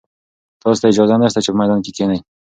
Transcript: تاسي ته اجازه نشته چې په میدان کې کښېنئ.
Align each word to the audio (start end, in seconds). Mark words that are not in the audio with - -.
تاسي 0.61 0.79
ته 0.81 0.87
اجازه 0.91 1.15
نشته 1.21 1.39
چې 1.43 1.49
په 1.51 1.57
میدان 1.61 1.79
کې 1.83 1.91
کښېنئ. 1.95 2.19